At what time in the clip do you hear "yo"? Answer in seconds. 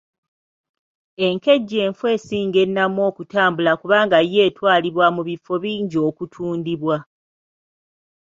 4.33-4.41